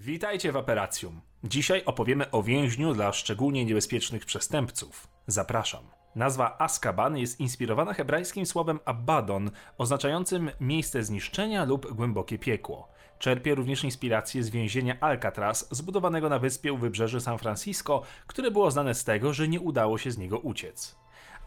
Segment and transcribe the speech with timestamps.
[0.00, 1.20] Witajcie w Operacjum.
[1.44, 5.08] Dzisiaj opowiemy o więźniu dla szczególnie niebezpiecznych przestępców.
[5.26, 5.84] Zapraszam.
[6.14, 12.88] Nazwa Azkaban jest inspirowana hebrajskim słowem Abaddon, oznaczającym miejsce zniszczenia lub głębokie piekło.
[13.18, 18.70] Czerpie również inspirację z więzienia Alcatraz, zbudowanego na wyspie u wybrzeży San Francisco, które było
[18.70, 20.96] znane z tego, że nie udało się z niego uciec.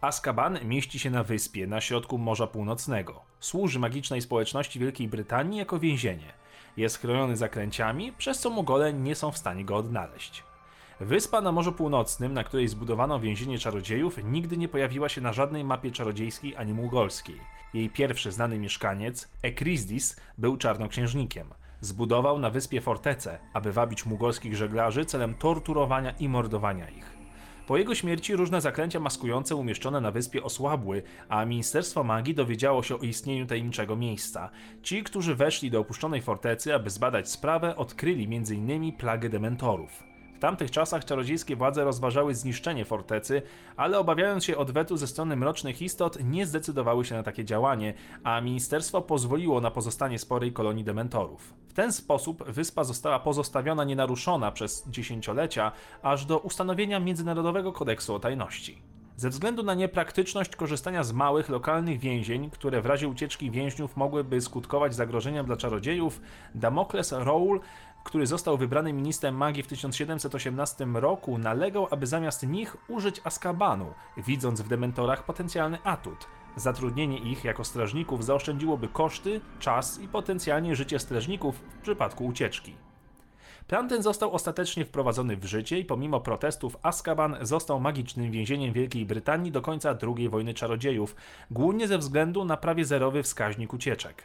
[0.01, 3.21] Azkaban mieści się na wyspie na środku Morza Północnego.
[3.39, 6.41] Służy magicznej społeczności Wielkiej Brytanii jako więzienie.
[6.77, 10.43] Jest chroniony zakręciami, przez co Mogole nie są w stanie go odnaleźć.
[10.99, 15.63] Wyspa na Morzu Północnym, na której zbudowano więzienie czarodziejów, nigdy nie pojawiła się na żadnej
[15.63, 17.41] mapie czarodziejskiej ani mugolskiej.
[17.73, 21.47] Jej pierwszy znany mieszkaniec, Ekrizdis, był czarnoksiężnikiem.
[21.81, 27.20] Zbudował na wyspie fortecę, aby wabić mugolskich żeglarzy celem torturowania i mordowania ich.
[27.67, 32.95] Po jego śmierci różne zaklęcia maskujące umieszczone na wyspie osłabły, a Ministerstwo Magii dowiedziało się
[32.95, 34.49] o istnieniu tajemniczego miejsca.
[34.83, 38.91] Ci, którzy weszli do opuszczonej fortecy, aby zbadać sprawę, odkryli m.in.
[38.91, 40.10] plagę dementorów.
[40.41, 43.41] Tamtych czasach czarodziejskie władze rozważały zniszczenie fortecy,
[43.75, 47.93] ale obawiając się odwetu ze strony mrocznych istot, nie zdecydowały się na takie działanie,
[48.23, 51.53] a ministerstwo pozwoliło na pozostanie sporej kolonii dementorów.
[51.67, 55.71] W ten sposób wyspa została pozostawiona nienaruszona przez dziesięciolecia,
[56.01, 58.90] aż do ustanowienia Międzynarodowego Kodeksu o Tajności.
[59.21, 64.41] Ze względu na niepraktyczność korzystania z małych, lokalnych więzień, które w razie ucieczki więźniów mogłyby
[64.41, 66.21] skutkować zagrożeniem dla czarodziejów,
[66.55, 67.59] Damokles Rowell,
[68.03, 74.61] który został wybrany ministrem magii w 1718 roku, nalegał, aby zamiast nich użyć Azkabanu, widząc
[74.61, 76.27] w dementorach potencjalny atut.
[76.55, 82.75] Zatrudnienie ich jako strażników zaoszczędziłoby koszty, czas i potencjalnie życie strażników w przypadku ucieczki.
[83.67, 89.05] Plan ten został ostatecznie wprowadzony w życie i pomimo protestów Azkaban został magicznym więzieniem Wielkiej
[89.05, 91.15] Brytanii do końca II wojny czarodziejów,
[91.51, 94.23] głównie ze względu na prawie zerowy wskaźnik ucieczek.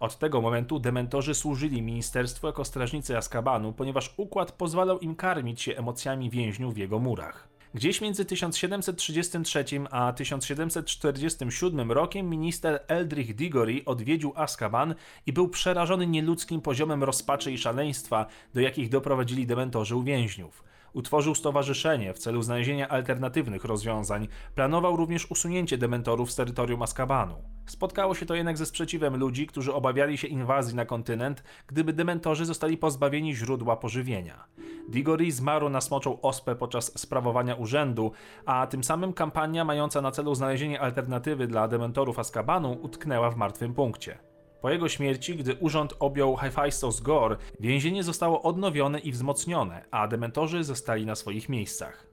[0.00, 5.76] Od tego momentu dementorzy służyli ministerstwu jako strażnicy Azkabanu, ponieważ układ pozwalał im karmić się
[5.76, 7.48] emocjami więźniów w jego murach.
[7.74, 14.94] Gdzieś między 1733 a 1747 rokiem minister Eldrich Diggory odwiedził Azkaban
[15.26, 20.64] i był przerażony nieludzkim poziomem rozpaczy i szaleństwa, do jakich doprowadzili dementorzy uwięźniów.
[20.92, 24.28] Utworzył stowarzyszenie w celu znalezienia alternatywnych rozwiązań.
[24.54, 27.34] Planował również usunięcie dementorów z terytorium Azkabanu.
[27.66, 32.44] Spotkało się to jednak ze sprzeciwem ludzi, którzy obawiali się inwazji na kontynent, gdyby dementorzy
[32.44, 34.44] zostali pozbawieni źródła pożywienia.
[34.88, 38.12] Diggory zmarł na smoczą ospę podczas sprawowania urzędu,
[38.46, 43.74] a tym samym kampania mająca na celu znalezienie alternatywy dla dementorów Azkabanu utknęła w martwym
[43.74, 44.27] punkcie.
[44.60, 50.64] Po jego śmierci, gdy urząd objął Hephaistos Gore, więzienie zostało odnowione i wzmocnione, a dementorzy
[50.64, 52.06] zostali na swoich miejscach.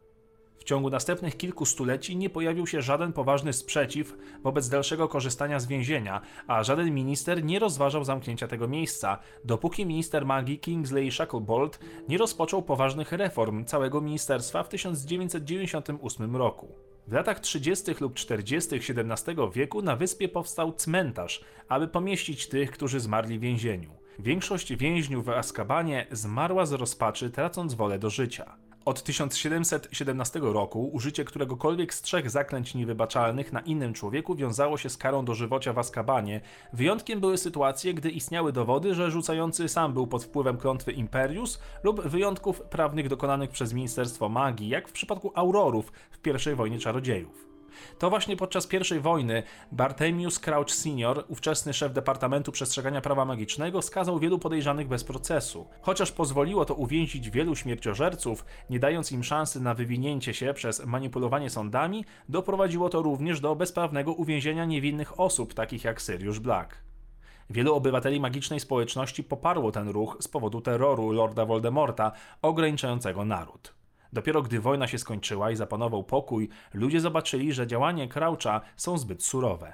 [0.58, 5.68] W ciągu następnych kilku stuleci nie pojawił się żaden poważny sprzeciw wobec dalszego korzystania z
[5.68, 11.80] więzienia, a żaden minister nie rozważał zamknięcia tego miejsca, dopóki minister magii Kingsley Shacklebolt
[12.10, 16.85] nie rozpoczął poważnych reform całego ministerstwa w 1998 roku.
[17.08, 17.92] W latach 30.
[18.00, 18.76] lub 40.
[18.76, 23.90] XVII wieku na wyspie powstał cmentarz, aby pomieścić tych, którzy zmarli w więzieniu.
[24.20, 28.58] Większość więźniów w Azkabanie zmarła z rozpaczy, tracąc wolę do życia.
[28.86, 34.98] Od 1717 roku użycie któregokolwiek z trzech zaklęć niewybaczalnych na innym człowieku wiązało się z
[34.98, 36.42] karą dożywocia w Azkabanie.
[36.74, 42.02] Wyjątkiem były sytuacje, gdy istniały dowody, że rzucający sam był pod wpływem klątwy Imperius lub
[42.02, 47.55] wyjątków prawnych dokonanych przez Ministerstwo Magii, jak w przypadku Aurorów w I wojnie czarodziejów.
[48.00, 54.20] To właśnie podczas I wojny Bartemius Crouch Sr., ówczesny szef Departamentu Przestrzegania Prawa Magicznego, skazał
[54.20, 55.68] wielu podejrzanych bez procesu.
[55.82, 61.50] Chociaż pozwoliło to uwięzić wielu śmierciożerców, nie dając im szansy na wywinięcie się przez manipulowanie
[61.50, 66.86] sądami, doprowadziło to również do bezprawnego uwięzienia niewinnych osób, takich jak Sirius Black.
[67.50, 72.12] Wielu obywateli magicznej społeczności poparło ten ruch z powodu terroru Lorda Voldemorta,
[72.42, 73.75] ograniczającego naród.
[74.16, 79.24] Dopiero gdy wojna się skończyła i zapanował pokój, ludzie zobaczyli, że działania Croucha są zbyt
[79.24, 79.74] surowe.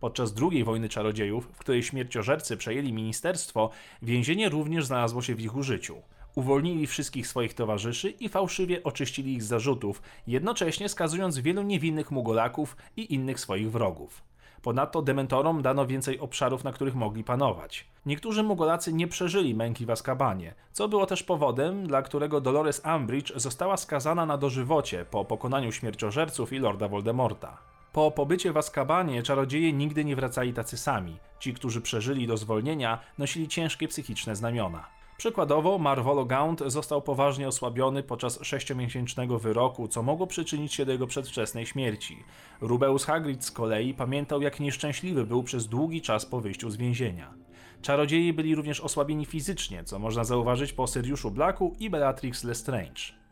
[0.00, 3.70] Podczas II wojny czarodziejów, w której śmierciożercy przejęli ministerstwo,
[4.02, 6.02] więzienie również znalazło się w ich użyciu.
[6.34, 12.76] Uwolnili wszystkich swoich towarzyszy i fałszywie oczyścili ich z zarzutów, jednocześnie skazując wielu niewinnych mugolaków
[12.96, 14.22] i innych swoich wrogów.
[14.64, 17.86] Ponadto dementorom dano więcej obszarów, na których mogli panować.
[18.06, 23.32] Niektórzy Mugolacy nie przeżyli męki w Azkabanie, co było też powodem, dla którego Dolores Umbridge
[23.36, 27.58] została skazana na dożywocie po pokonaniu śmierciożerców i Lorda Voldemorta.
[27.92, 31.16] Po pobycie w Azkabanie czarodzieje nigdy nie wracali tacy sami.
[31.38, 34.86] Ci, którzy przeżyli do zwolnienia, nosili ciężkie psychiczne znamiona.
[35.16, 41.06] Przykładowo, Marvolo Gaunt został poważnie osłabiony podczas sześciomiesięcznego wyroku, co mogło przyczynić się do jego
[41.06, 42.24] przedwczesnej śmierci.
[42.60, 47.34] Rubeus Hagrid z kolei pamiętał, jak nieszczęśliwy był przez długi czas po wyjściu z więzienia.
[47.82, 53.23] Czarodzieje byli również osłabieni fizycznie, co można zauważyć po Syriuszu Blacku i Bellatrix Lestrange.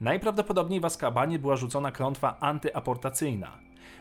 [0.00, 3.58] Najprawdopodobniej w Azkabanie była rzucona klątwa antyaportacyjna.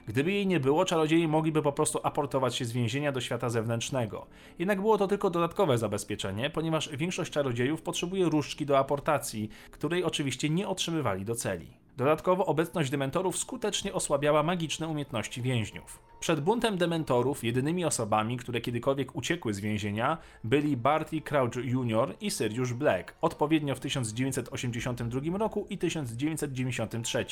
[0.08, 4.28] Gdyby jej nie było, czarodzieje mogliby po prostu aportować się z więzienia do świata zewnętrznego.
[4.60, 10.50] Jednak było to tylko dodatkowe zabezpieczenie, ponieważ większość czarodziejów potrzebuje różdżki do aportacji, której oczywiście
[10.50, 11.85] nie otrzymywali do celi.
[11.98, 16.00] Dodatkowo obecność dementorów skutecznie osłabiała magiczne umiejętności więźniów.
[16.20, 22.16] Przed buntem dementorów jedynymi osobami, które kiedykolwiek uciekły z więzienia, byli Barty Crouch Jr.
[22.22, 27.26] i Sirius Black, odpowiednio w 1982 roku i 1993.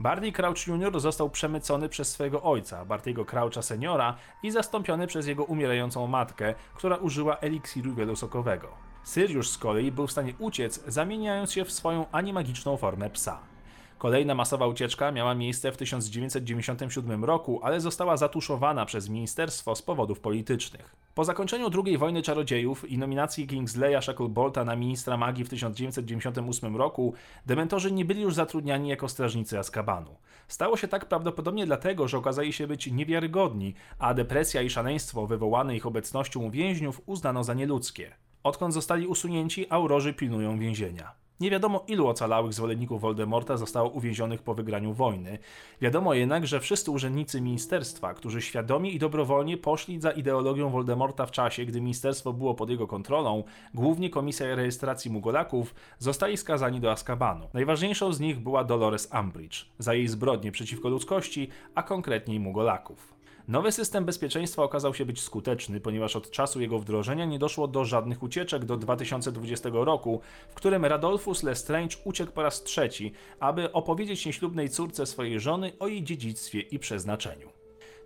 [0.00, 1.00] Barty Crouch Jr.
[1.00, 6.96] został przemycony przez swojego ojca, Bartiego Croucha seniora i zastąpiony przez jego umierającą matkę, która
[6.96, 8.68] użyła eliksiru wielosokowego.
[9.14, 13.57] Sirius z kolei był w stanie uciec, zamieniając się w swoją animagiczną formę psa.
[13.98, 20.20] Kolejna masowa ucieczka miała miejsce w 1997 roku, ale została zatuszowana przez ministerstwo z powodów
[20.20, 20.96] politycznych.
[21.14, 27.14] Po zakończeniu II wojny czarodziejów i nominacji Kingsleya Shacklebolta na ministra magii w 1998 roku,
[27.46, 30.16] dementorzy nie byli już zatrudniani jako strażnicy Azkabanu.
[30.48, 35.76] Stało się tak prawdopodobnie dlatego, że okazali się być niewiarygodni, a depresja i szaleństwo wywołane
[35.76, 38.12] ich obecnością więźniów uznano za nieludzkie.
[38.42, 41.17] Odkąd zostali usunięci, aurorzy pilnują więzienia.
[41.40, 45.38] Nie wiadomo ilu ocalałych zwolenników Voldemorta zostało uwięzionych po wygraniu wojny.
[45.80, 51.30] Wiadomo jednak, że wszyscy urzędnicy ministerstwa, którzy świadomie i dobrowolnie poszli za ideologią Voldemorta w
[51.30, 53.44] czasie, gdy ministerstwo było pod jego kontrolą,
[53.74, 57.48] głównie Komisja Rejestracji Mugolaków, zostali skazani do Azkabanu.
[57.54, 63.17] Najważniejszą z nich była Dolores Umbridge za jej zbrodnie przeciwko ludzkości, a konkretniej Mugolaków.
[63.48, 67.84] Nowy system bezpieczeństwa okazał się być skuteczny, ponieważ od czasu jego wdrożenia nie doszło do
[67.84, 74.26] żadnych ucieczek do 2020 roku, w którym Radolfus Lestrange uciekł po raz trzeci, aby opowiedzieć
[74.26, 77.48] nieślubnej córce swojej żony o jej dziedzictwie i przeznaczeniu.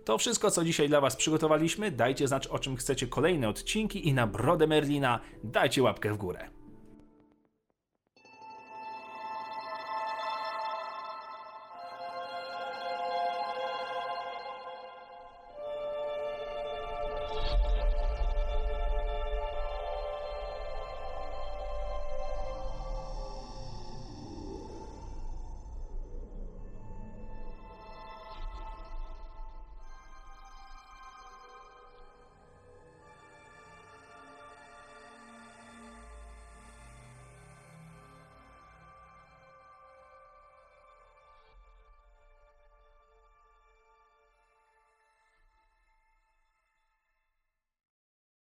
[0.05, 1.91] To wszystko, co dzisiaj dla Was przygotowaliśmy.
[1.91, 6.62] Dajcie znać, o czym chcecie kolejne odcinki i na brodę Merlina dajcie łapkę w górę.